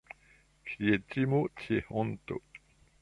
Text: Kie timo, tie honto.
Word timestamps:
Kie 0.69 0.97
timo, 1.15 1.43
tie 1.61 1.79
honto. 1.91 2.41